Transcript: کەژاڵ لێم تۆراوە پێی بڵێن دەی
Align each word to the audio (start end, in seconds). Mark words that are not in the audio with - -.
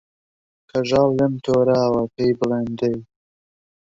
کەژاڵ 0.69 1.09
لێم 1.19 1.33
تۆراوە 1.43 2.03
پێی 2.13 2.31
بڵێن 2.39 2.67
دەی 2.79 2.97